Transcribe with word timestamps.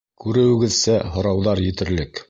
Күреүегеҙсә, 0.23 0.97
һорауҙар 1.19 1.65
етерлек. 1.69 2.19